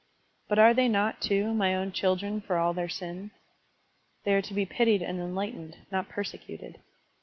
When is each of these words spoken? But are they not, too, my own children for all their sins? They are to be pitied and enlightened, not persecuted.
But 0.49 0.57
are 0.57 0.73
they 0.73 0.87
not, 0.87 1.21
too, 1.21 1.53
my 1.53 1.75
own 1.75 1.91
children 1.91 2.41
for 2.41 2.57
all 2.57 2.73
their 2.73 2.89
sins? 2.89 3.29
They 4.23 4.33
are 4.33 4.41
to 4.41 4.53
be 4.55 4.65
pitied 4.65 5.03
and 5.03 5.19
enlightened, 5.19 5.77
not 5.91 6.09
persecuted. 6.09 6.79